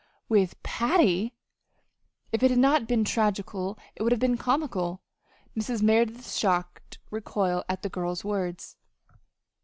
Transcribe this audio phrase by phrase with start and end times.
[0.27, 1.35] "With Patty!"
[2.31, 5.03] If it had not been tragical it would have been comical
[5.55, 5.83] Mrs.
[5.83, 8.77] Merideth's shocked recoil at the girl's words.